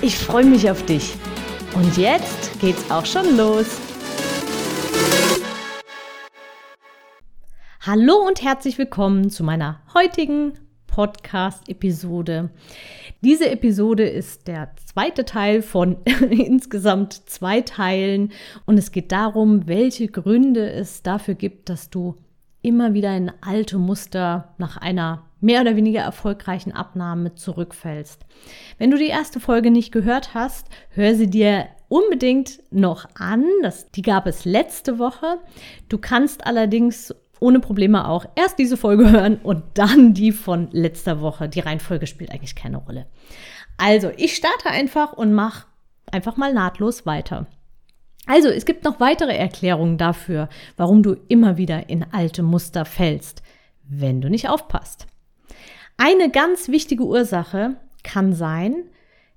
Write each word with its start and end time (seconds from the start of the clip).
Ich 0.00 0.16
freue 0.16 0.44
mich 0.44 0.70
auf 0.70 0.86
dich. 0.86 1.16
Und 1.74 1.96
jetzt 1.96 2.60
geht's 2.60 2.88
auch 2.88 3.04
schon 3.04 3.36
los. 3.36 3.66
Hallo 7.80 8.24
und 8.24 8.40
herzlich 8.40 8.78
willkommen 8.78 9.28
zu 9.28 9.42
meiner 9.42 9.80
heutigen 9.94 10.52
Podcast-Episode. 10.86 12.50
Diese 13.22 13.50
Episode 13.50 14.04
ist 14.08 14.46
der 14.46 14.70
zweite 14.86 15.24
Teil 15.24 15.62
von 15.62 15.96
insgesamt 16.30 17.28
zwei 17.28 17.62
Teilen 17.62 18.30
und 18.66 18.78
es 18.78 18.92
geht 18.92 19.10
darum, 19.10 19.66
welche 19.66 20.06
Gründe 20.06 20.70
es 20.70 21.02
dafür 21.02 21.34
gibt, 21.34 21.70
dass 21.70 21.90
du 21.90 22.14
immer 22.62 22.94
wieder 22.94 23.16
in 23.16 23.32
alte 23.40 23.78
Muster 23.78 24.54
nach 24.58 24.76
einer 24.76 25.27
mehr 25.40 25.60
oder 25.60 25.76
weniger 25.76 26.00
erfolgreichen 26.00 26.72
Abnahme 26.72 27.34
zurückfällst. 27.34 28.24
Wenn 28.78 28.90
du 28.90 28.98
die 28.98 29.06
erste 29.06 29.40
Folge 29.40 29.70
nicht 29.70 29.92
gehört 29.92 30.34
hast, 30.34 30.68
hör 30.90 31.14
sie 31.14 31.30
dir 31.30 31.66
unbedingt 31.88 32.60
noch 32.70 33.06
an. 33.14 33.44
Das, 33.62 33.90
die 33.90 34.02
gab 34.02 34.26
es 34.26 34.44
letzte 34.44 34.98
Woche. 34.98 35.38
Du 35.88 35.98
kannst 35.98 36.46
allerdings 36.46 37.14
ohne 37.40 37.60
Probleme 37.60 38.08
auch 38.08 38.26
erst 38.34 38.58
diese 38.58 38.76
Folge 38.76 39.10
hören 39.10 39.36
und 39.42 39.62
dann 39.74 40.14
die 40.14 40.32
von 40.32 40.68
letzter 40.72 41.20
Woche. 41.20 41.48
Die 41.48 41.60
Reihenfolge 41.60 42.06
spielt 42.06 42.30
eigentlich 42.30 42.56
keine 42.56 42.78
Rolle. 42.78 43.06
Also, 43.76 44.10
ich 44.16 44.34
starte 44.34 44.70
einfach 44.70 45.12
und 45.12 45.32
mache 45.32 45.66
einfach 46.10 46.36
mal 46.36 46.52
nahtlos 46.52 47.06
weiter. 47.06 47.46
Also, 48.26 48.48
es 48.48 48.64
gibt 48.66 48.84
noch 48.84 48.98
weitere 49.00 49.36
Erklärungen 49.36 49.98
dafür, 49.98 50.48
warum 50.76 51.02
du 51.02 51.16
immer 51.28 51.56
wieder 51.56 51.88
in 51.88 52.04
alte 52.12 52.42
Muster 52.42 52.84
fällst, 52.84 53.42
wenn 53.84 54.20
du 54.20 54.28
nicht 54.28 54.48
aufpasst. 54.48 55.06
Eine 56.00 56.30
ganz 56.30 56.68
wichtige 56.68 57.04
Ursache 57.04 57.74
kann 58.04 58.32
sein, 58.32 58.84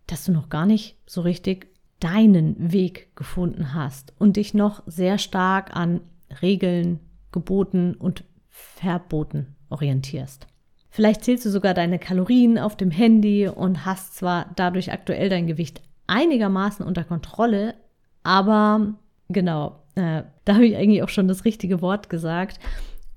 dass 0.06 0.26
du 0.26 0.32
noch 0.32 0.48
gar 0.48 0.68
nicht 0.68 0.96
so 1.08 1.22
richtig 1.22 1.68
deinen 2.00 2.72
Weg 2.72 3.16
gefunden 3.16 3.74
hast 3.74 4.14
und 4.20 4.38
dich 4.38 4.54
noch 4.54 4.84
sehr 4.86 5.18
stark 5.18 5.76
an 5.76 6.02
Regeln, 6.44 7.00
Geboten 7.32 7.96
und 7.96 8.26
Verboten 8.48 9.56
orientierst. 9.72 10.46
Vielleicht 10.92 11.24
zählst 11.24 11.46
du 11.46 11.50
sogar 11.50 11.74
deine 11.74 11.98
Kalorien 11.98 12.60
auf 12.60 12.78
dem 12.78 12.92
Handy 12.92 13.48
und 13.48 13.84
hast 13.88 14.16
zwar 14.16 14.52
dadurch 14.56 14.92
aktuell 14.92 15.30
dein 15.30 15.48
Gewicht 15.48 15.82
einigermaßen 16.06 16.86
unter 16.86 17.04
Kontrolle, 17.04 17.74
aber 18.22 18.94
genau, 19.30 19.82
äh, 19.96 20.22
da 20.46 20.54
habe 20.54 20.68
ich 20.68 20.76
eigentlich 20.76 21.02
auch 21.02 21.10
schon 21.10 21.28
das 21.28 21.44
richtige 21.44 21.82
Wort 21.82 22.08
gesagt, 22.10 22.60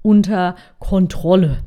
unter 0.01 0.57
Kontrolle 0.79 1.63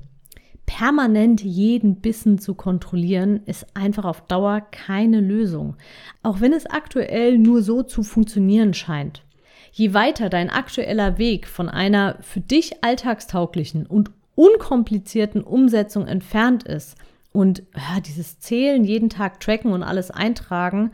permanent 0.68 1.42
jeden 1.42 2.02
Bissen 2.02 2.38
zu 2.38 2.54
kontrollieren, 2.54 3.42
ist 3.46 3.66
einfach 3.74 4.06
auf 4.06 4.22
Dauer 4.28 4.62
keine 4.70 5.22
Lösung. 5.22 5.76
Auch 6.22 6.42
wenn 6.42 6.54
es 6.54 6.68
aktuell 6.68 7.40
nur 7.40 7.64
so 7.64 7.82
zu 7.82 8.04
funktionieren 8.04 8.76
scheint. 8.76 9.24
Je 9.72 9.96
weiter 9.96 10.30
dein 10.30 10.52
aktueller 10.52 11.18
Weg 11.18 11.48
von 11.48 11.70
einer 11.70 12.18
für 12.22 12.42
dich 12.42 12.84
alltagstauglichen 12.84 13.88
und 13.88 14.12
unkomplizierten 14.36 15.42
Umsetzung 15.42 16.06
entfernt 16.06 16.64
ist 16.64 16.98
und 17.32 17.64
ja, 17.76 18.00
dieses 18.02 18.40
Zählen, 18.40 18.84
jeden 18.84 19.10
Tag 19.10 19.40
tracken 19.40 19.72
und 19.72 19.84
alles 19.84 20.12
eintragen, 20.12 20.92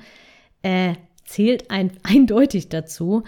äh, 0.62 0.94
zählt 1.25 1.72
ein, 1.72 1.91
eindeutig 2.03 2.69
dazu. 2.69 3.23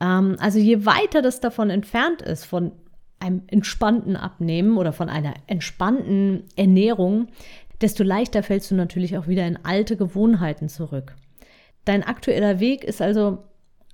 Ähm, 0.00 0.36
also 0.38 0.58
je 0.58 0.84
weiter 0.84 1.22
das 1.22 1.40
davon 1.40 1.70
entfernt 1.70 2.20
ist, 2.20 2.44
von 2.44 2.72
einem 3.20 3.42
entspannten 3.46 4.16
Abnehmen 4.16 4.76
oder 4.76 4.92
von 4.92 5.08
einer 5.08 5.34
entspannten 5.46 6.44
Ernährung, 6.56 7.28
desto 7.80 8.02
leichter 8.02 8.42
fällst 8.42 8.70
du 8.70 8.74
natürlich 8.74 9.16
auch 9.16 9.28
wieder 9.28 9.46
in 9.46 9.58
alte 9.64 9.96
Gewohnheiten 9.96 10.68
zurück. 10.68 11.14
Dein 11.84 12.02
aktueller 12.02 12.60
Weg 12.60 12.84
ist 12.84 13.00
also 13.00 13.38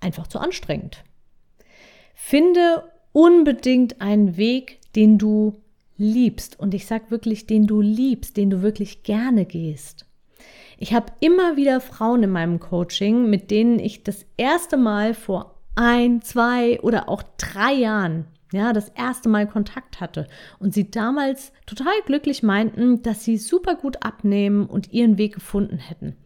einfach 0.01 0.27
zu 0.27 0.39
anstrengend. 0.39 1.05
Finde 2.15 2.85
unbedingt 3.13 4.01
einen 4.01 4.37
Weg, 4.37 4.81
den 4.97 5.19
du 5.19 5.55
liebst. 5.97 6.59
Und 6.59 6.75
ich 6.75 6.87
sage 6.87 7.11
wirklich, 7.11 7.47
den 7.47 7.67
du 7.67 7.81
liebst, 7.81 8.37
den 8.37 8.51
du 8.51 8.63
wirklich 8.63 9.03
gerne 9.03 9.45
gehst. 9.45 10.07
Ich 10.79 10.93
habe 10.93 11.13
immer 11.21 11.57
wieder 11.57 11.81
Frauen 11.81 12.25
in 12.25 12.31
meinem 12.31 12.59
Coaching, 12.59 13.31
mit 13.31 13.51
denen 13.51 13.79
ich 13.79 14.03
das 14.03 14.27
erste 14.37 14.77
Mal 14.77 15.15
vor 15.15 15.55
ein, 15.77 16.23
zwei 16.23 16.81
oder 16.81 17.09
auch 17.09 17.23
drei 17.37 17.73
Jahren 17.73 18.27
ja, 18.55 18.73
das 18.73 18.89
erste 18.91 19.29
Mal 19.29 19.47
Kontakt 19.47 20.01
hatte 20.01 20.27
und 20.59 20.75
sie 20.75 20.91
damals 20.91 21.53
total 21.67 21.95
glücklich 22.07 22.43
meinten, 22.43 23.03
dass 23.03 23.25
sie 23.25 23.37
super 23.37 23.75
gut 23.75 24.03
abnehmen 24.03 24.67
und 24.67 24.93
ihren 24.93 25.19
Weg 25.19 25.35
gefunden 25.35 25.79
hätten. 25.79 26.17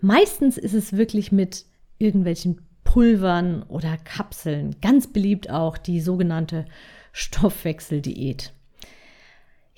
Meistens 0.00 0.58
ist 0.58 0.74
es 0.74 0.96
wirklich 0.96 1.32
mit 1.32 1.64
irgendwelchen 1.98 2.66
Pulvern 2.84 3.62
oder 3.64 3.96
Kapseln, 3.96 4.76
ganz 4.80 5.06
beliebt 5.06 5.50
auch 5.50 5.78
die 5.78 6.00
sogenannte 6.00 6.66
Stoffwechseldiät. 7.12 8.52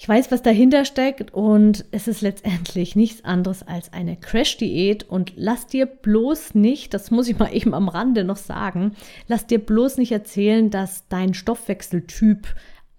Ich 0.00 0.08
weiß, 0.08 0.30
was 0.30 0.42
dahinter 0.42 0.84
steckt 0.84 1.34
und 1.34 1.84
es 1.90 2.06
ist 2.06 2.20
letztendlich 2.20 2.94
nichts 2.94 3.24
anderes 3.24 3.64
als 3.66 3.92
eine 3.92 4.16
Crash-Diät 4.16 5.02
und 5.02 5.32
lass 5.34 5.66
dir 5.66 5.86
bloß 5.86 6.54
nicht, 6.54 6.94
das 6.94 7.10
muss 7.10 7.26
ich 7.26 7.36
mal 7.36 7.48
eben 7.52 7.74
am 7.74 7.88
Rande 7.88 8.22
noch 8.22 8.36
sagen, 8.36 8.92
lass 9.26 9.48
dir 9.48 9.58
bloß 9.58 9.96
nicht 9.96 10.12
erzählen, 10.12 10.70
dass 10.70 11.08
dein 11.08 11.34
Stoffwechseltyp 11.34 12.46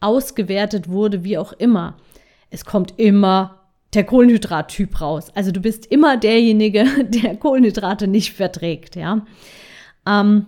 ausgewertet 0.02 0.90
wurde, 0.90 1.24
wie 1.24 1.38
auch 1.38 1.54
immer. 1.54 1.96
Es 2.50 2.66
kommt 2.66 2.96
immer 2.98 3.62
der 3.94 4.04
Kohlenhydrattyp 4.04 5.00
raus. 5.00 5.32
Also 5.34 5.52
du 5.52 5.62
bist 5.62 5.86
immer 5.86 6.18
derjenige, 6.18 6.86
der 7.06 7.38
Kohlenhydrate 7.38 8.10
nicht 8.10 8.34
verträgt, 8.34 8.98
ja. 8.98 9.26
Ähm, 10.06 10.48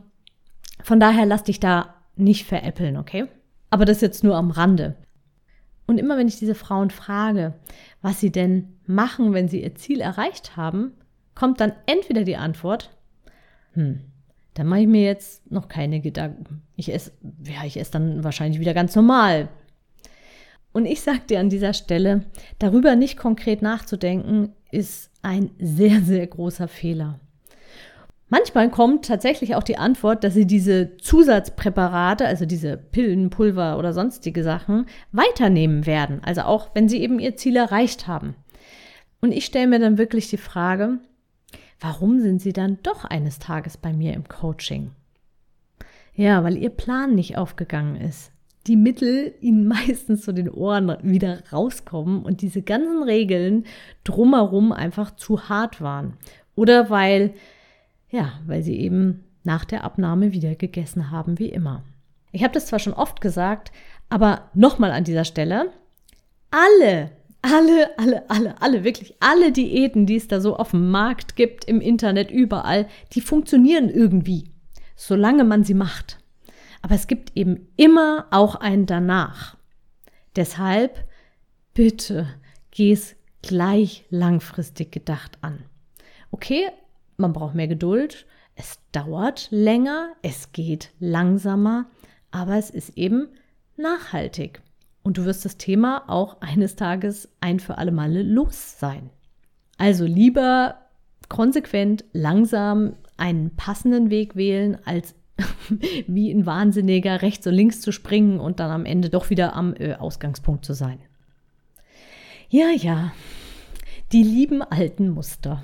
von 0.83 0.99
daher 0.99 1.25
lass 1.25 1.45
dich 1.45 1.61
da 1.61 1.95
nicht 2.17 2.45
veräppeln, 2.45 2.97
okay? 2.97 3.27
Aber 3.69 3.85
das 3.85 4.01
jetzt 4.01 4.25
nur 4.25 4.35
am 4.35 4.51
Rande. 4.51 4.97
Und 5.91 5.97
immer 5.97 6.17
wenn 6.17 6.29
ich 6.29 6.39
diese 6.39 6.55
Frauen 6.55 6.89
frage, 6.89 7.53
was 8.01 8.21
sie 8.21 8.31
denn 8.31 8.77
machen, 8.85 9.33
wenn 9.33 9.49
sie 9.49 9.61
ihr 9.61 9.75
Ziel 9.75 9.99
erreicht 9.99 10.55
haben, 10.55 10.93
kommt 11.35 11.59
dann 11.59 11.73
entweder 11.85 12.23
die 12.23 12.37
Antwort, 12.37 12.95
hm, 13.73 13.99
dann 14.53 14.67
mache 14.67 14.79
ich 14.79 14.87
mir 14.87 15.03
jetzt 15.03 15.51
noch 15.51 15.67
keine 15.67 15.99
Gedanken. 15.99 16.61
Ich 16.77 16.93
esse, 16.93 17.11
ja, 17.43 17.65
ich 17.65 17.75
esse 17.77 17.91
dann 17.91 18.23
wahrscheinlich 18.23 18.61
wieder 18.61 18.73
ganz 18.73 18.95
normal. 18.95 19.49
Und 20.71 20.85
ich 20.85 21.01
sage 21.01 21.23
dir 21.29 21.41
an 21.41 21.49
dieser 21.49 21.73
Stelle, 21.73 22.23
darüber 22.57 22.95
nicht 22.95 23.17
konkret 23.17 23.61
nachzudenken, 23.61 24.53
ist 24.71 25.11
ein 25.21 25.49
sehr, 25.59 25.99
sehr 25.99 26.25
großer 26.25 26.69
Fehler. 26.69 27.19
Manchmal 28.31 28.69
kommt 28.71 29.03
tatsächlich 29.05 29.55
auch 29.55 29.63
die 29.63 29.77
Antwort, 29.77 30.23
dass 30.23 30.33
sie 30.33 30.47
diese 30.47 30.95
Zusatzpräparate, 30.95 32.25
also 32.25 32.45
diese 32.45 32.77
Pillen, 32.77 33.29
Pulver 33.29 33.77
oder 33.77 33.91
sonstige 33.91 34.41
Sachen, 34.41 34.85
weiternehmen 35.11 35.85
werden. 35.85 36.21
Also 36.23 36.43
auch 36.43 36.69
wenn 36.73 36.87
sie 36.87 37.01
eben 37.01 37.19
ihr 37.19 37.35
Ziel 37.35 37.57
erreicht 37.57 38.07
haben. 38.07 38.35
Und 39.19 39.33
ich 39.33 39.43
stelle 39.43 39.67
mir 39.67 39.79
dann 39.79 39.97
wirklich 39.97 40.29
die 40.29 40.37
Frage, 40.37 40.99
warum 41.81 42.21
sind 42.21 42.41
sie 42.41 42.53
dann 42.53 42.79
doch 42.83 43.03
eines 43.03 43.37
Tages 43.37 43.75
bei 43.75 43.91
mir 43.91 44.13
im 44.13 44.25
Coaching? 44.29 44.91
Ja, 46.15 46.41
weil 46.45 46.55
ihr 46.55 46.69
Plan 46.69 47.13
nicht 47.13 47.37
aufgegangen 47.37 47.97
ist. 47.97 48.31
Die 48.65 48.77
Mittel 48.77 49.33
ihnen 49.41 49.67
meistens 49.87 50.21
zu 50.21 50.33
den 50.33 50.49
Ohren 50.49 50.95
wieder 51.01 51.43
rauskommen 51.51 52.23
und 52.23 52.41
diese 52.41 52.61
ganzen 52.61 53.03
Regeln 53.03 53.65
drumherum 54.05 54.71
einfach 54.71 55.17
zu 55.17 55.49
hart 55.49 55.81
waren. 55.81 56.13
Oder 56.55 56.89
weil 56.89 57.33
ja, 58.11 58.33
weil 58.45 58.61
sie 58.61 58.77
eben 58.79 59.23
nach 59.43 59.65
der 59.65 59.83
Abnahme 59.83 60.33
wieder 60.33 60.55
gegessen 60.55 61.09
haben 61.09 61.39
wie 61.39 61.49
immer. 61.49 61.83
Ich 62.31 62.43
habe 62.43 62.53
das 62.53 62.67
zwar 62.67 62.79
schon 62.79 62.93
oft 62.93 63.21
gesagt, 63.21 63.71
aber 64.09 64.49
nochmal 64.53 64.91
an 64.91 65.03
dieser 65.03 65.25
Stelle, 65.25 65.71
alle, 66.51 67.11
alle, 67.41 67.97
alle, 67.97 68.29
alle, 68.29 68.61
alle, 68.61 68.83
wirklich 68.83 69.15
alle 69.19 69.51
Diäten, 69.51 70.05
die 70.05 70.17
es 70.17 70.27
da 70.27 70.39
so 70.41 70.57
auf 70.57 70.71
dem 70.71 70.91
Markt 70.91 71.35
gibt, 71.35 71.65
im 71.65 71.81
Internet, 71.81 72.29
überall, 72.29 72.87
die 73.13 73.21
funktionieren 73.21 73.89
irgendwie, 73.89 74.51
solange 74.95 75.43
man 75.43 75.63
sie 75.63 75.73
macht. 75.73 76.19
Aber 76.81 76.95
es 76.95 77.07
gibt 77.07 77.35
eben 77.35 77.67
immer 77.77 78.27
auch 78.31 78.55
ein 78.55 78.85
danach. 78.85 79.57
Deshalb 80.35 81.05
bitte 81.73 82.27
geh 82.71 82.91
es 82.91 83.15
gleich 83.41 84.05
langfristig 84.09 84.91
gedacht 84.91 85.37
an. 85.41 85.63
Okay, 86.31 86.69
man 87.21 87.33
braucht 87.33 87.55
mehr 87.55 87.67
Geduld, 87.67 88.25
es 88.55 88.79
dauert 88.91 89.47
länger, 89.51 90.09
es 90.21 90.51
geht 90.51 90.91
langsamer, 90.99 91.85
aber 92.31 92.57
es 92.57 92.69
ist 92.69 92.97
eben 92.97 93.29
nachhaltig. 93.77 94.61
Und 95.03 95.17
du 95.17 95.25
wirst 95.25 95.45
das 95.45 95.57
Thema 95.57 96.03
auch 96.07 96.41
eines 96.41 96.75
Tages 96.75 97.29
ein 97.39 97.59
für 97.59 97.77
alle 97.77 97.91
Male 97.91 98.21
los 98.21 98.79
sein. 98.79 99.09
Also 99.77 100.05
lieber 100.05 100.75
konsequent, 101.27 102.05
langsam 102.13 102.93
einen 103.17 103.55
passenden 103.55 104.09
Weg 104.09 104.35
wählen, 104.35 104.77
als 104.85 105.15
wie 106.07 106.31
ein 106.31 106.45
Wahnsinniger 106.45 107.21
rechts 107.21 107.47
und 107.47 107.53
links 107.53 107.81
zu 107.81 107.91
springen 107.91 108.39
und 108.39 108.59
dann 108.59 108.69
am 108.69 108.85
Ende 108.85 109.09
doch 109.09 109.29
wieder 109.29 109.55
am 109.55 109.73
äh, 109.75 109.95
Ausgangspunkt 109.95 110.65
zu 110.65 110.73
sein. 110.73 110.99
Ja, 112.49 112.69
ja, 112.69 113.13
die 114.11 114.23
lieben 114.23 114.61
alten 114.61 115.09
Muster. 115.09 115.63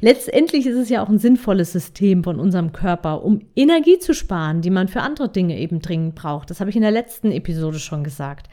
Letztendlich 0.00 0.66
ist 0.66 0.76
es 0.76 0.88
ja 0.88 1.02
auch 1.02 1.08
ein 1.08 1.18
sinnvolles 1.18 1.72
System 1.72 2.22
von 2.24 2.38
unserem 2.38 2.72
Körper, 2.72 3.24
um 3.24 3.40
Energie 3.56 3.98
zu 3.98 4.14
sparen, 4.14 4.60
die 4.60 4.70
man 4.70 4.88
für 4.88 5.00
andere 5.00 5.28
Dinge 5.28 5.58
eben 5.58 5.80
dringend 5.80 6.14
braucht. 6.14 6.50
Das 6.50 6.60
habe 6.60 6.70
ich 6.70 6.76
in 6.76 6.82
der 6.82 6.90
letzten 6.90 7.32
Episode 7.32 7.78
schon 7.78 8.04
gesagt. 8.04 8.48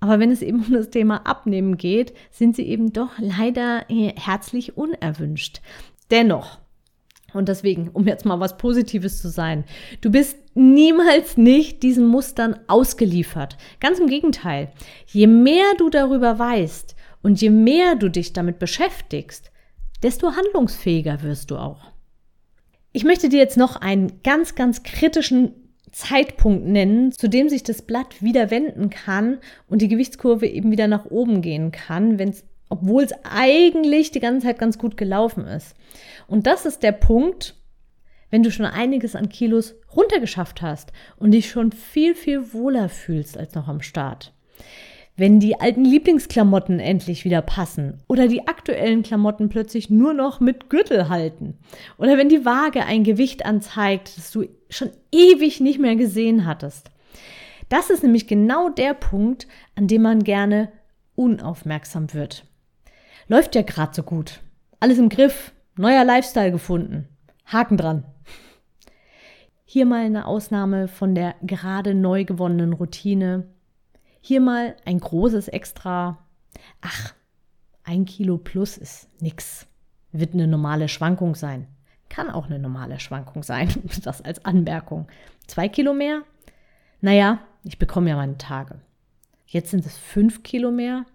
Aber 0.00 0.20
wenn 0.20 0.30
es 0.30 0.42
eben 0.42 0.64
um 0.64 0.72
das 0.72 0.90
Thema 0.90 1.26
Abnehmen 1.26 1.76
geht, 1.76 2.12
sind 2.30 2.56
sie 2.56 2.66
eben 2.66 2.92
doch 2.92 3.12
leider 3.18 3.84
äh, 3.88 4.12
herzlich 4.14 4.76
unerwünscht. 4.76 5.60
Dennoch, 6.10 6.58
und 7.32 7.48
deswegen, 7.48 7.88
um 7.92 8.06
jetzt 8.06 8.24
mal 8.24 8.40
was 8.40 8.56
Positives 8.56 9.20
zu 9.20 9.28
sein, 9.28 9.64
du 10.00 10.10
bist 10.10 10.38
niemals 10.54 11.36
nicht 11.36 11.82
diesen 11.82 12.06
Mustern 12.06 12.58
ausgeliefert. 12.66 13.56
Ganz 13.80 13.98
im 13.98 14.06
Gegenteil. 14.06 14.72
Je 15.06 15.26
mehr 15.26 15.74
du 15.76 15.90
darüber 15.90 16.38
weißt 16.38 16.94
und 17.22 17.40
je 17.40 17.50
mehr 17.50 17.96
du 17.96 18.08
dich 18.08 18.32
damit 18.32 18.58
beschäftigst, 18.58 19.50
desto 20.02 20.32
handlungsfähiger 20.36 21.22
wirst 21.22 21.50
du 21.50 21.56
auch. 21.56 21.92
Ich 22.92 23.04
möchte 23.04 23.28
dir 23.28 23.38
jetzt 23.38 23.56
noch 23.56 23.76
einen 23.76 24.22
ganz, 24.22 24.54
ganz 24.54 24.82
kritischen 24.82 25.52
Zeitpunkt 25.92 26.66
nennen, 26.66 27.12
zu 27.12 27.28
dem 27.28 27.48
sich 27.48 27.62
das 27.62 27.82
Blatt 27.82 28.22
wieder 28.22 28.50
wenden 28.50 28.90
kann 28.90 29.38
und 29.68 29.82
die 29.82 29.88
Gewichtskurve 29.88 30.46
eben 30.46 30.70
wieder 30.70 30.88
nach 30.88 31.06
oben 31.06 31.42
gehen 31.42 31.72
kann, 31.72 32.18
wenn 32.18 32.34
obwohl 32.68 33.04
es 33.04 33.12
eigentlich 33.22 34.10
die 34.10 34.20
ganze 34.20 34.46
Zeit 34.46 34.58
ganz 34.58 34.76
gut 34.76 34.96
gelaufen 34.96 35.46
ist. 35.46 35.76
Und 36.26 36.46
das 36.46 36.66
ist 36.66 36.82
der 36.82 36.92
Punkt, 36.92 37.54
wenn 38.30 38.42
du 38.42 38.50
schon 38.50 38.66
einiges 38.66 39.14
an 39.14 39.28
Kilos 39.28 39.76
runtergeschafft 39.94 40.62
hast 40.62 40.92
und 41.16 41.30
dich 41.30 41.48
schon 41.48 41.70
viel, 41.72 42.14
viel 42.14 42.52
wohler 42.52 42.88
fühlst 42.88 43.38
als 43.38 43.54
noch 43.54 43.68
am 43.68 43.82
Start 43.82 44.32
wenn 45.16 45.40
die 45.40 45.58
alten 45.60 45.84
Lieblingsklamotten 45.84 46.78
endlich 46.78 47.24
wieder 47.24 47.40
passen 47.40 48.02
oder 48.06 48.28
die 48.28 48.46
aktuellen 48.46 49.02
Klamotten 49.02 49.48
plötzlich 49.48 49.88
nur 49.88 50.12
noch 50.12 50.40
mit 50.40 50.68
Gürtel 50.68 51.08
halten 51.08 51.54
oder 51.96 52.18
wenn 52.18 52.28
die 52.28 52.44
Waage 52.44 52.84
ein 52.84 53.02
Gewicht 53.02 53.46
anzeigt, 53.46 54.16
das 54.16 54.30
du 54.30 54.46
schon 54.68 54.90
ewig 55.12 55.60
nicht 55.60 55.80
mehr 55.80 55.96
gesehen 55.96 56.44
hattest. 56.44 56.90
Das 57.68 57.90
ist 57.90 58.02
nämlich 58.02 58.26
genau 58.26 58.68
der 58.68 58.94
Punkt, 58.94 59.48
an 59.74 59.88
dem 59.88 60.02
man 60.02 60.22
gerne 60.22 60.70
unaufmerksam 61.14 62.12
wird. 62.12 62.44
Läuft 63.26 63.54
ja 63.54 63.62
gerade 63.62 63.94
so 63.94 64.02
gut. 64.02 64.40
Alles 64.78 64.98
im 64.98 65.08
Griff, 65.08 65.52
neuer 65.76 66.04
Lifestyle 66.04 66.52
gefunden. 66.52 67.08
Haken 67.46 67.76
dran. 67.76 68.04
Hier 69.64 69.86
mal 69.86 70.04
eine 70.04 70.26
Ausnahme 70.26 70.86
von 70.86 71.14
der 71.14 71.34
gerade 71.42 71.94
neu 71.94 72.24
gewonnenen 72.24 72.72
Routine 72.72 73.48
hier 74.26 74.40
mal 74.40 74.74
ein 74.84 74.98
großes 74.98 75.46
Extra. 75.48 76.18
Ach, 76.80 77.14
ein 77.84 78.04
Kilo 78.06 78.38
plus 78.38 78.76
ist 78.76 79.08
nix. 79.22 79.68
Wird 80.10 80.34
eine 80.34 80.48
normale 80.48 80.88
Schwankung 80.88 81.36
sein. 81.36 81.68
Kann 82.08 82.30
auch 82.30 82.46
eine 82.46 82.58
normale 82.58 82.98
Schwankung 82.98 83.44
sein. 83.44 83.68
Das 84.02 84.22
als 84.22 84.44
Anmerkung. 84.44 85.06
Zwei 85.46 85.68
Kilo 85.68 85.94
mehr? 85.94 86.22
Naja, 87.00 87.38
ich 87.62 87.78
bekomme 87.78 88.10
ja 88.10 88.16
meine 88.16 88.36
Tage. 88.36 88.80
Jetzt 89.46 89.70
sind 89.70 89.86
es 89.86 89.96
fünf 89.96 90.42
Kilo 90.42 90.72
mehr. 90.72 91.06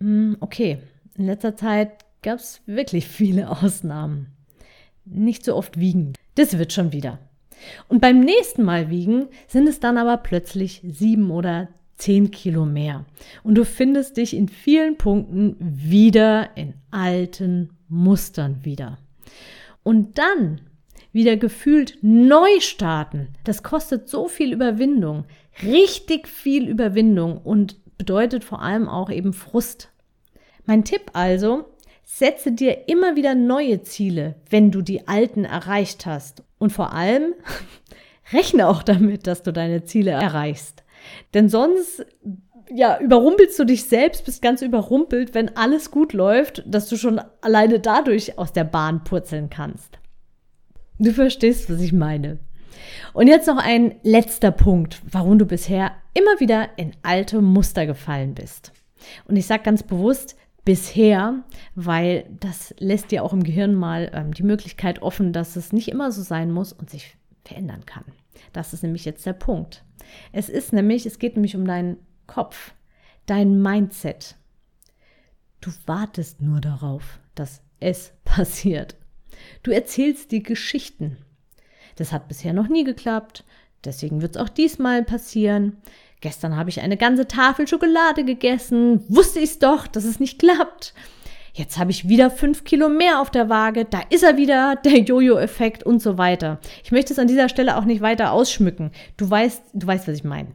Hm, 0.00 0.36
okay, 0.40 0.78
in 1.14 1.26
letzter 1.26 1.54
Zeit 1.54 2.04
gab 2.22 2.40
es 2.40 2.60
wirklich 2.66 3.06
viele 3.06 3.50
Ausnahmen. 3.62 4.32
Nicht 5.04 5.44
so 5.44 5.54
oft 5.54 5.78
wiegen. 5.78 6.14
Das 6.34 6.58
wird 6.58 6.72
schon 6.72 6.90
wieder. 6.90 7.20
Und 7.86 8.00
beim 8.00 8.18
nächsten 8.18 8.64
Mal 8.64 8.90
wiegen 8.90 9.28
sind 9.46 9.68
es 9.68 9.78
dann 9.78 9.96
aber 9.96 10.16
plötzlich 10.16 10.82
sieben 10.84 11.30
oder 11.30 11.68
10 11.96 12.30
Kilo 12.30 12.64
mehr. 12.64 13.04
Und 13.42 13.56
du 13.56 13.64
findest 13.64 14.16
dich 14.16 14.34
in 14.34 14.48
vielen 14.48 14.96
Punkten 14.96 15.56
wieder 15.58 16.56
in 16.56 16.74
alten 16.90 17.70
Mustern 17.88 18.64
wieder. 18.64 18.98
Und 19.82 20.18
dann 20.18 20.60
wieder 21.12 21.36
gefühlt 21.36 21.98
neu 22.02 22.60
starten, 22.60 23.28
das 23.44 23.62
kostet 23.62 24.08
so 24.08 24.28
viel 24.28 24.52
Überwindung, 24.52 25.24
richtig 25.62 26.28
viel 26.28 26.68
Überwindung 26.68 27.38
und 27.38 27.76
bedeutet 27.96 28.44
vor 28.44 28.60
allem 28.60 28.88
auch 28.88 29.10
eben 29.10 29.32
Frust. 29.32 29.90
Mein 30.66 30.84
Tipp 30.84 31.10
also, 31.14 31.64
setze 32.04 32.52
dir 32.52 32.88
immer 32.88 33.16
wieder 33.16 33.34
neue 33.34 33.82
Ziele, 33.82 34.36
wenn 34.50 34.70
du 34.70 34.82
die 34.82 35.08
alten 35.08 35.44
erreicht 35.44 36.06
hast. 36.06 36.42
Und 36.58 36.72
vor 36.72 36.92
allem 36.92 37.34
rechne 38.32 38.68
auch 38.68 38.82
damit, 38.82 39.26
dass 39.26 39.42
du 39.42 39.52
deine 39.52 39.84
Ziele 39.84 40.12
erreichst. 40.12 40.84
Denn 41.34 41.48
sonst 41.48 42.04
ja, 42.74 42.98
überrumpelst 42.98 43.58
du 43.58 43.64
dich 43.64 43.84
selbst, 43.84 44.24
bist 44.24 44.42
ganz 44.42 44.62
überrumpelt, 44.62 45.34
wenn 45.34 45.56
alles 45.56 45.90
gut 45.90 46.12
läuft, 46.12 46.64
dass 46.66 46.88
du 46.88 46.96
schon 46.96 47.20
alleine 47.40 47.80
dadurch 47.80 48.38
aus 48.38 48.52
der 48.52 48.64
Bahn 48.64 49.04
purzeln 49.04 49.50
kannst. 49.50 49.98
Du 50.98 51.12
verstehst, 51.12 51.70
was 51.70 51.80
ich 51.80 51.92
meine. 51.92 52.38
Und 53.12 53.28
jetzt 53.28 53.46
noch 53.46 53.58
ein 53.58 53.96
letzter 54.02 54.50
Punkt, 54.50 55.00
warum 55.10 55.38
du 55.38 55.46
bisher 55.46 55.92
immer 56.14 56.40
wieder 56.40 56.70
in 56.76 56.92
alte 57.02 57.40
Muster 57.40 57.86
gefallen 57.86 58.34
bist. 58.34 58.72
Und 59.26 59.36
ich 59.36 59.46
sage 59.46 59.62
ganz 59.62 59.82
bewusst 59.82 60.36
bisher, 60.64 61.44
weil 61.74 62.26
das 62.40 62.74
lässt 62.78 63.12
dir 63.12 63.22
auch 63.22 63.32
im 63.32 63.44
Gehirn 63.44 63.74
mal 63.74 64.10
ähm, 64.12 64.34
die 64.34 64.42
Möglichkeit 64.42 65.00
offen, 65.00 65.32
dass 65.32 65.56
es 65.56 65.72
nicht 65.72 65.88
immer 65.88 66.10
so 66.10 66.22
sein 66.22 66.50
muss 66.50 66.72
und 66.72 66.90
sich 66.90 67.16
verändern 67.46 67.86
kann. 67.86 68.04
Das 68.52 68.72
ist 68.72 68.82
nämlich 68.82 69.04
jetzt 69.04 69.26
der 69.26 69.32
Punkt. 69.32 69.84
Es 70.32 70.48
ist 70.48 70.72
nämlich, 70.72 71.06
es 71.06 71.18
geht 71.18 71.34
nämlich 71.34 71.56
um 71.56 71.66
deinen 71.66 71.98
Kopf, 72.26 72.72
dein 73.26 73.60
Mindset. 73.62 74.36
Du 75.60 75.70
wartest 75.86 76.40
nur 76.40 76.60
darauf, 76.60 77.18
dass 77.34 77.62
es 77.80 78.12
passiert. 78.24 78.96
Du 79.62 79.70
erzählst 79.70 80.32
die 80.32 80.42
Geschichten. 80.42 81.18
Das 81.96 82.12
hat 82.12 82.28
bisher 82.28 82.52
noch 82.52 82.68
nie 82.68 82.84
geklappt, 82.84 83.44
deswegen 83.84 84.20
wird 84.20 84.36
es 84.36 84.42
auch 84.42 84.48
diesmal 84.48 85.02
passieren. 85.02 85.78
Gestern 86.20 86.56
habe 86.56 86.70
ich 86.70 86.80
eine 86.80 86.96
ganze 86.96 87.26
Tafel 87.26 87.68
Schokolade 87.68 88.24
gegessen, 88.24 89.04
wusste 89.08 89.38
ich 89.38 89.50
es 89.50 89.58
doch, 89.58 89.86
dass 89.86 90.04
es 90.04 90.20
nicht 90.20 90.38
klappt. 90.38 90.94
Jetzt 91.56 91.78
habe 91.78 91.90
ich 91.90 92.06
wieder 92.06 92.30
fünf 92.30 92.64
Kilo 92.64 92.90
mehr 92.90 93.18
auf 93.18 93.30
der 93.30 93.48
Waage, 93.48 93.86
da 93.86 94.02
ist 94.10 94.22
er 94.22 94.36
wieder, 94.36 94.76
der 94.84 94.98
Jojo-Effekt 94.98 95.84
und 95.84 96.02
so 96.02 96.18
weiter. 96.18 96.60
Ich 96.84 96.92
möchte 96.92 97.14
es 97.14 97.18
an 97.18 97.28
dieser 97.28 97.48
Stelle 97.48 97.78
auch 97.78 97.86
nicht 97.86 98.02
weiter 98.02 98.32
ausschmücken. 98.32 98.90
Du 99.16 99.28
weißt, 99.28 99.62
du 99.72 99.86
weißt, 99.86 100.06
was 100.06 100.16
ich 100.16 100.24
meine. 100.24 100.48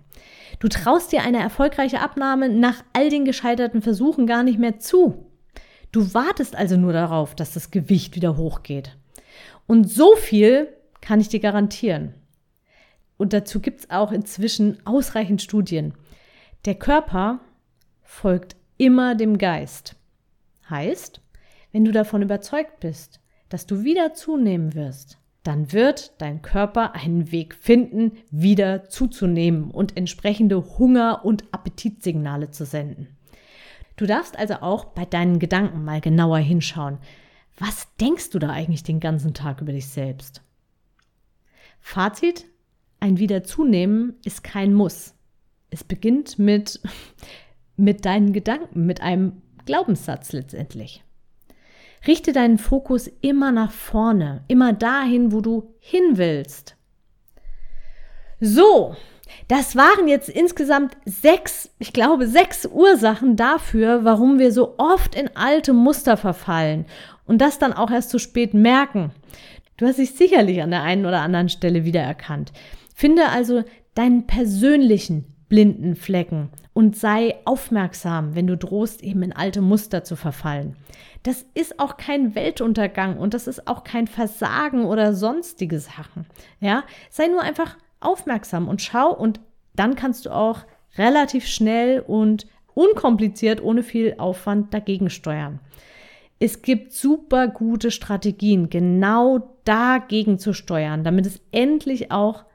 Du 0.60 0.67
traust 0.67 1.12
dir 1.12 1.24
eine 1.24 1.39
erfolgreiche 1.39 2.01
Abnahme 2.01 2.50
nach 2.50 2.84
all 2.93 3.10
den 3.10 3.25
gescheiterten 3.25 3.81
Versuchen 3.81 4.27
gar 4.27 4.43
nicht 4.43 4.60
mehr 4.60 4.77
zu. 4.77 5.25
Du 5.91 6.13
wartest 6.13 6.55
also 6.55 6.77
nur 6.77 6.93
darauf, 6.93 7.34
dass 7.34 7.51
das 7.51 7.72
Gewicht 7.72 8.15
wieder 8.15 8.38
hochgeht. 8.38 8.96
Und 9.65 9.89
so 9.89 10.15
viel 10.15 10.67
kann 11.01 11.20
ich 11.20 11.29
dir 11.29 11.39
garantieren. 11.39 12.13
Und 13.17 13.34
dazu 13.34 13.60
gibt 13.60 13.79
es 13.79 13.89
auch 13.89 14.12
inzwischen 14.12 14.77
ausreichend 14.86 15.41
Studien. 15.41 15.96
Der 16.65 16.75
Körper 16.75 17.39
folgt 18.03 18.55
immer 18.77 19.15
dem 19.15 19.39
Geist. 19.39 19.96
Heißt, 20.72 21.22
wenn 21.72 21.86
du 21.86 21.92
davon 21.92 22.24
überzeugt 22.24 22.80
bist, 22.80 23.20
dass 23.50 23.68
du 23.68 23.84
wieder 23.84 24.13
zunehmen 24.13 24.74
wirst, 24.74 25.20
dann 25.44 25.72
wird 25.72 26.13
dein 26.20 26.42
Körper 26.42 26.94
einen 26.94 27.32
Weg 27.32 27.56
finden, 27.56 28.13
wieder 28.30 28.86
zuzunehmen 28.90 29.72
und 29.72 29.98
entsprechende 29.98 30.78
Hunger- 30.78 31.25
und 31.25 31.46
Appetitsignale 31.51 32.51
zu 32.51 32.66
senden. 32.66 33.08
Du 33.98 34.06
darfst 34.06 34.38
also 34.38 34.56
auch 34.56 34.86
bei 34.86 35.06
deinen 35.06 35.40
Gedanken 35.40 35.84
mal 35.84 36.01
genauer 36.01 36.38
hinschauen. 36.40 37.00
Was 37.58 37.88
denkst 37.98 38.30
du 38.30 38.40
da 38.40 38.50
eigentlich 38.50 38.84
den 38.84 39.00
ganzen 39.00 39.34
Tag 39.34 39.62
über 39.62 39.74
dich 39.74 39.88
selbst? 39.88 40.42
Fazit, 41.80 42.46
ein 43.00 43.18
Wiederzunehmen 43.18 44.16
ist 44.24 44.44
kein 44.44 44.74
Muss. 44.74 45.16
Es 45.70 45.84
beginnt 45.84 46.40
mit, 46.40 46.80
mit 47.78 48.06
deinen 48.06 48.32
Gedanken, 48.32 48.86
mit 48.86 49.01
einem 49.01 49.42
Glaubenssatz 49.72 50.34
letztendlich. 50.34 51.01
Richte 52.06 52.34
deinen 52.34 52.58
Fokus 52.58 53.10
immer 53.22 53.54
nach 53.54 53.72
vorne, 53.72 54.44
immer 54.50 54.74
dahin, 54.74 55.32
wo 55.32 55.40
du 55.40 55.74
hin 55.80 56.18
willst. 56.18 56.75
So, 58.42 58.98
Das 59.48 59.75
waren 59.75 60.08
jetzt 60.08 60.30
insgesamt 60.30 60.98
sechs, 61.06 61.70
ich 61.80 61.94
glaube, 61.94 62.28
sechs 62.28 62.66
Ursachen 62.66 63.36
dafür, 63.36 64.04
warum 64.04 64.40
wir 64.40 64.51
so 64.51 64.75
oft 64.78 65.16
in 65.16 65.30
alte 65.36 65.74
Muster 65.74 66.18
verfallen 66.18 66.86
und 67.25 67.40
das 67.40 67.60
dann 67.60 67.74
auch 67.74 67.92
erst 67.92 68.10
zu 68.10 68.20
spät 68.20 68.54
merken. 68.54 69.12
Du 69.78 69.86
hast 69.88 70.00
dich 70.00 70.16
sicherlich 70.16 70.62
an 70.62 70.72
der 70.72 70.84
einen 70.84 71.06
oder 71.06 71.22
anderen 71.22 71.50
Stelle 71.50 71.86
wiedererkannt. 71.86 72.51
Finde 72.94 73.30
also 73.30 73.63
deinen 73.96 74.28
persönlichen 74.28 75.30
blinden 75.51 75.98
Flecken 75.98 76.48
und 76.72 76.96
sei 76.96 77.36
aufmerksam, 77.43 78.36
wenn 78.36 78.48
du 78.48 78.55
drohst, 78.55 79.03
eben 79.03 79.22
in 79.22 79.36
alte 79.36 79.60
Muster 79.60 80.05
zu 80.05 80.15
verfallen. 80.15 80.77
Das 81.24 81.46
ist 81.53 81.77
auch 81.77 81.98
kein 81.98 82.36
Weltuntergang 82.36 83.17
und 83.17 83.34
das 83.34 83.48
ist 83.48 83.67
auch 83.67 83.84
kein 83.84 84.08
Versagen 84.08 84.86
oder 84.86 85.13
sonstige 85.13 85.81
Sachen. 85.81 86.25
Ja, 86.62 86.86
sei 87.10 87.27
nur 87.27 87.41
einfach 87.41 87.77
aufmerksam 88.00 88.70
und 88.70 88.81
schau 88.81 89.13
und 89.13 89.41
dann 89.75 89.96
kannst 89.96 90.25
du 90.25 90.29
auch 90.29 90.62
relativ 90.98 91.46
schnell 91.46 92.00
und 92.00 92.48
unkompliziert, 92.74 93.62
ohne 93.62 93.84
viel 93.84 94.15
Aufwand 94.20 94.74
dagegen 94.74 95.10
steuern. 95.10 95.60
Es 96.39 96.62
gibt 96.62 96.93
super 96.93 97.50
gute 97.50 97.91
Strategien, 97.91 98.70
genau 98.70 99.58
dagegen 99.65 100.39
zu 100.39 100.53
steuern, 100.53 101.03
damit 101.03 101.25
es 101.25 101.41
endlich 101.51 102.10
auch 102.10 102.46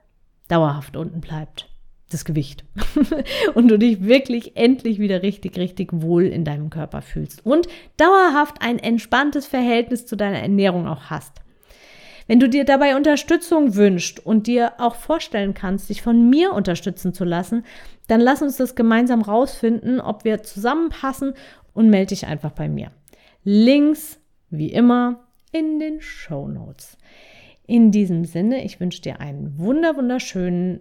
dauerhaft 0.49 0.97
unten 0.97 1.21
bleibt. 1.21 1.69
Das 2.11 2.25
Gewicht. 2.25 2.65
und 3.55 3.69
du 3.69 3.79
dich 3.79 4.05
wirklich 4.05 4.57
endlich 4.57 5.01
wieder 5.01 5.23
richtig, 5.23 5.59
richtig 5.59 5.91
wohl 5.93 6.25
in 6.25 6.45
deinem 6.45 6.71
Körper 6.71 7.03
fühlst. 7.03 7.45
Und 7.45 7.67
dauerhaft 7.97 8.63
ein 8.63 8.79
entspanntes 8.79 9.47
Verhältnis 9.47 10.07
zu 10.07 10.17
deiner 10.17 10.39
Ernährung 10.39 10.87
auch 10.87 11.11
hast. 11.11 11.41
Wenn 12.29 12.41
du 12.41 12.49
dir 12.49 12.65
dabei 12.65 12.97
Unterstützung 12.97 13.77
wünschst 13.77 14.25
und 14.25 14.47
dir 14.47 14.75
auch 14.79 14.97
vorstellen 14.97 15.55
kannst, 15.55 15.89
dich 15.89 16.03
von 16.03 16.29
mir 16.29 16.53
unterstützen 16.53 17.13
zu 17.15 17.25
lassen, 17.25 17.65
dann 18.09 18.21
lass 18.21 18.43
uns 18.43 18.57
das 18.57 18.75
gemeinsam 18.75 19.23
rausfinden, 19.23 20.01
ob 20.01 20.25
wir 20.25 20.43
zusammenpassen 20.43 21.35
und 21.73 21.91
melde 21.91 22.09
dich 22.09 22.27
einfach 22.27 22.51
bei 22.51 22.69
mir. 22.69 22.91
Links, 23.45 24.19
wie 24.51 24.73
immer, 24.73 25.27
in 25.53 25.79
den 25.79 26.01
Show 26.01 26.49
Notes. 26.49 26.99
In 27.67 27.93
diesem 27.93 28.25
Sinne, 28.25 28.65
ich 28.65 28.81
wünsche 28.81 29.03
dir 29.03 29.21
einen 29.21 29.59
wunder 29.59 29.97
wunderschönen 29.97 30.81